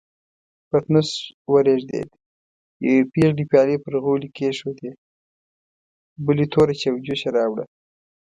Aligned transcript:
پتنوس 0.69 1.09
ورېږدېد، 1.53 2.09
يوې 2.87 3.03
پېغلې 3.13 3.45
پيالې 3.51 3.77
پر 3.83 3.93
غولي 4.03 4.29
کېښودې، 4.37 4.91
بلې 6.25 6.45
توره 6.51 6.73
چايجوشه 6.81 7.29
راوړه. 7.37 7.65